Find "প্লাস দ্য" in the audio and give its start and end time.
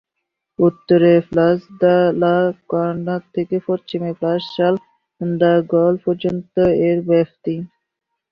1.29-1.95